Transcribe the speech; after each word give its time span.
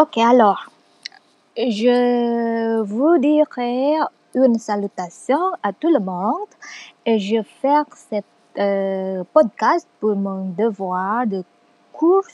Ok, 0.00 0.16
alors, 0.18 0.70
je 1.56 2.82
vous 2.82 3.18
dirai 3.18 3.96
une 4.32 4.56
salutation 4.60 5.40
à 5.60 5.72
tout 5.72 5.92
le 5.92 5.98
monde 5.98 6.52
et 7.04 7.18
je 7.18 7.38
vais 7.38 7.42
faire 7.42 7.84
ce 8.08 8.20
euh, 8.60 9.24
podcast 9.34 9.88
pour 9.98 10.14
mon 10.14 10.50
devoir 10.50 11.26
de 11.26 11.42
cours 11.92 12.28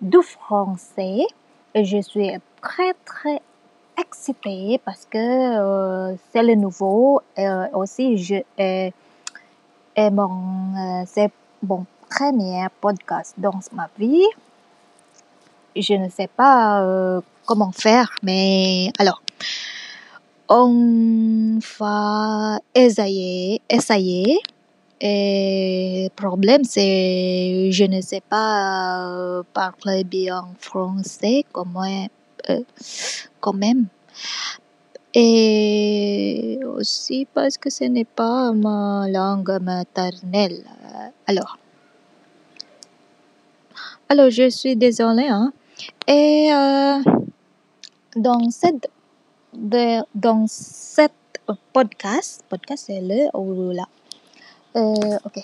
de 0.00 0.18
français 0.22 1.26
et 1.74 1.84
je 1.84 2.00
suis 2.00 2.30
très 2.62 2.94
très 3.04 3.42
excitée 4.00 4.80
parce 4.82 5.04
que 5.04 5.18
euh, 5.18 6.16
c'est 6.32 6.42
le 6.42 6.54
nouveau 6.54 7.20
et 7.36 7.46
euh, 7.46 7.66
aussi 7.74 8.16
je 8.16 8.36
mon 10.10 11.04
c'est 11.06 11.32
mon 11.62 11.84
premier 12.08 12.66
podcast 12.80 13.34
dans 13.36 13.60
ma 13.74 13.90
vie. 13.98 14.24
Je 15.76 15.94
ne 15.94 16.08
sais 16.08 16.28
pas 16.28 16.82
euh, 16.82 17.20
comment 17.46 17.72
faire, 17.72 18.10
mais 18.22 18.90
alors 18.98 19.22
on 20.48 21.58
va 21.78 22.58
essayer, 22.74 23.60
essayer. 23.68 24.38
Et 25.00 26.10
problème, 26.16 26.64
c'est 26.64 27.70
je 27.70 27.84
ne 27.84 28.00
sais 28.00 28.22
pas 28.22 29.10
euh, 29.10 29.42
parler 29.52 30.04
bien 30.04 30.48
français 30.58 31.44
euh, 31.54 32.60
quand 33.40 33.52
même. 33.52 33.86
Et 35.14 36.60
aussi 36.64 37.26
parce 37.32 37.58
que 37.58 37.70
ce 37.70 37.84
n'est 37.84 38.04
pas 38.04 38.52
ma 38.52 39.08
langue 39.08 39.58
maternelle. 39.62 40.64
Alors, 41.26 41.58
alors 44.08 44.30
je 44.30 44.48
suis 44.48 44.74
désolée. 44.74 45.28
Hein. 45.28 45.52
Et 46.06 46.50
euh, 46.52 47.02
dans 48.16 48.50
cette 48.50 48.88
podcast, 51.72 52.44
podcast 52.48 52.84
c'est 52.86 53.00
le 53.00 53.28
ou 53.36 53.72
là. 53.72 53.86
Euh, 54.76 55.18
ok. 55.24 55.38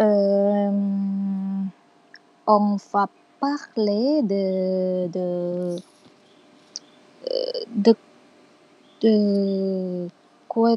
Euh, 0.00 0.70
on 2.46 2.76
va 2.92 3.08
parler 3.40 4.22
de 4.22 5.08
de 5.08 5.76
de, 7.76 7.94
de 9.02 10.08
quo- 10.48 10.76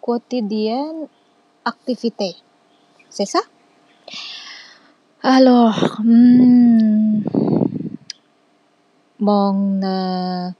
quotidienne 0.00 1.06
activité. 1.64 2.34
C'est 3.08 3.26
ça? 3.26 3.40
Alors, 5.22 6.00
hmm, 6.02 7.09
mon 9.20 9.82
euh, 9.82 10.50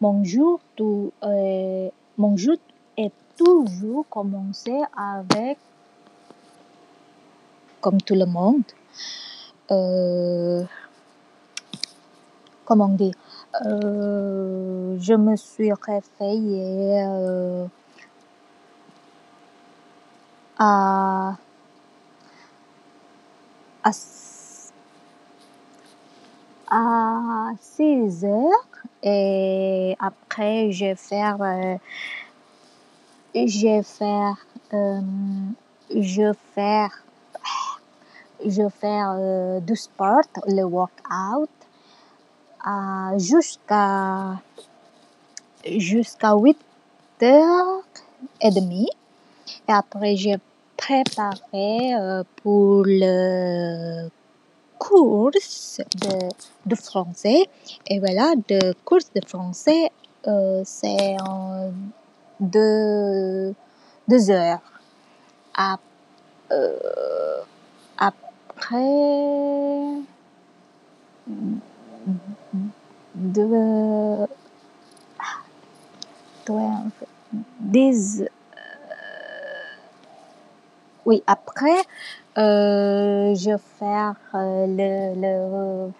mon 0.00 0.24
jour 0.24 0.60
tout 0.76 1.12
euh, 1.24 1.88
mon 2.16 2.36
jour 2.36 2.56
est 2.96 3.12
toujours 3.36 4.08
commencé 4.08 4.72
avec 4.96 5.58
comme 7.80 8.00
tout 8.00 8.14
le 8.14 8.26
monde 8.26 8.62
euh, 9.70 10.62
comment 12.64 12.88
dire 12.88 13.14
euh, 13.66 14.96
je 15.00 15.14
me 15.14 15.36
suis 15.36 15.72
réveillée 15.72 17.02
à 20.58 21.36
à 26.70 27.50
6 27.60 28.24
heures 28.24 28.68
et 29.02 29.96
après 30.00 30.72
je 30.72 30.86
vais 30.86 30.94
faire 30.94 31.40
euh, 31.40 31.76
je 33.34 33.66
vais 33.66 33.82
faire 33.82 34.36
euh, 34.72 35.00
je 35.94 36.22
vais 36.22 36.38
faire 36.54 37.02
je 38.44 38.62
vais 38.62 38.70
faire 38.70 39.16
euh, 39.18 39.60
du 39.60 39.76
sport 39.76 40.22
le 40.46 40.62
workout 40.62 41.50
à 42.64 43.12
jusqu'à 43.18 44.40
jusqu'à 45.64 46.34
8 46.34 46.56
heures 47.22 47.82
et 48.40 48.50
demie. 48.50 48.90
Et 49.68 49.72
après 49.72 50.16
je 50.16 50.38
préparer 50.76 51.94
euh, 51.94 52.22
pour 52.42 52.84
le 52.86 54.08
cours 54.78 55.30
de, 55.32 56.28
de 56.66 56.74
français. 56.74 57.48
Et 57.86 57.98
voilà 57.98 58.34
le 58.48 58.72
cours 58.84 58.98
de 59.14 59.20
français 59.26 59.90
euh, 60.26 60.62
c'est 60.64 61.16
en 61.20 61.70
deux, 62.40 63.54
deux 64.08 64.30
heures. 64.30 64.60
Ap- 65.54 65.80
euh, 66.52 67.40
après 67.98 68.76
deux, 73.14 74.26
deux, 76.46 76.56
dix 77.60 78.24
oui 81.08 81.22
après 81.26 81.80
euh, 82.36 83.34
je 83.34 83.50
vais 83.50 83.62
faire 83.78 84.14
euh, 84.34 84.66
le, 84.66 85.20
le 85.22 85.92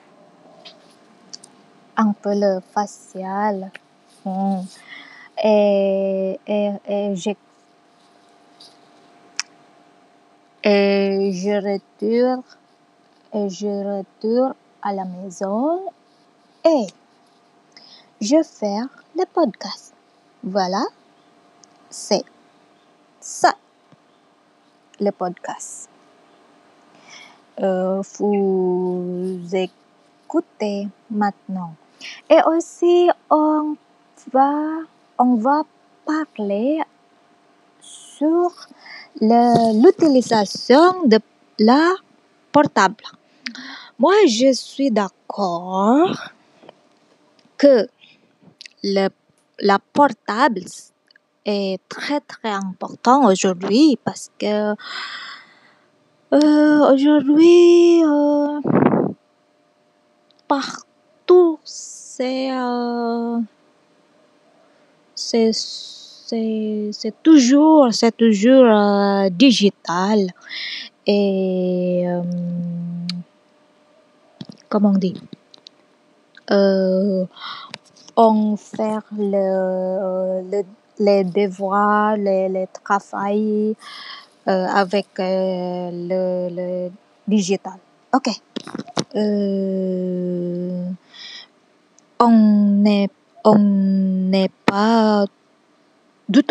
un 1.96 2.12
peu 2.12 2.34
le 2.34 2.60
facial. 2.60 3.72
Hmm. 4.24 4.60
et, 5.42 6.38
et, 6.46 6.70
et 6.86 7.16
je 7.16 7.30
et 13.32 13.48
je 13.48 13.66
retourne 13.90 14.54
à 14.82 14.92
la 14.92 15.04
maison 15.06 15.80
et 16.66 16.86
je 18.20 18.42
faire 18.42 18.86
le 19.16 19.24
podcast. 19.24 19.94
Voilà 20.42 20.82
c'est 21.88 22.24
ça 23.20 23.54
le 25.00 25.10
podcast 25.10 25.88
euh, 27.60 28.02
vous 28.18 29.40
écoutez 29.52 30.88
maintenant 31.10 31.74
et 32.30 32.38
aussi 32.46 33.08
on 33.30 33.76
va 34.32 34.52
on 35.18 35.34
va 35.36 35.62
parler 36.04 36.80
sur 37.90 38.50
l'utilisation 39.20 41.04
de 41.04 41.18
la 41.58 41.94
portable. 42.52 43.04
Moi, 43.98 44.14
je 44.26 44.52
suis 44.52 44.90
d'accord 44.90 46.30
que 47.56 47.88
le, 48.84 49.08
la 49.60 49.78
portable 49.92 50.62
est 51.48 51.80
très 51.88 52.20
très 52.20 52.50
important 52.50 53.26
aujourd'hui 53.26 53.98
parce 54.04 54.30
que 54.38 54.74
euh, 56.34 56.92
aujourd'hui 56.92 58.04
euh, 58.04 58.60
partout 60.46 61.58
c'est 61.64 62.52
euh, 62.52 63.38
c'est 65.14 65.50
c'est 65.52 66.90
c'est 66.92 67.22
toujours 67.22 67.88
c'est 67.92 68.14
toujours 68.14 68.66
digital 69.30 70.28
et 71.06 72.04
comment 74.68 74.90
on 74.90 74.98
dit 74.98 75.14
on 78.16 78.56
fait 78.56 78.98
le 79.16 80.62
les 80.98 81.24
devoirs 81.24 82.16
les, 82.16 82.48
les 82.48 82.66
euh, 84.48 84.66
avec 84.66 85.06
euh, 85.18 85.90
le, 85.92 86.54
le 86.54 86.90
digital. 87.26 87.78
Ok. 88.14 88.28
Euh, 89.16 90.84
on 92.18 92.30
n'est 92.30 93.10
on 93.44 93.58
n'est 93.58 94.50
pas 94.66 95.24
du 96.28 96.42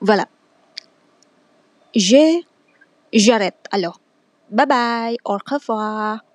voilà. 0.00 0.26
J'arrête. 3.12 3.56
Alors 3.70 4.00
bye 4.50 4.66
bye. 4.66 5.16
Au 5.24 5.38
revoir 5.50 6.25